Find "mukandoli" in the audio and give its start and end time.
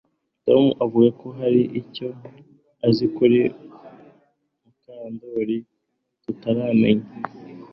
4.61-5.57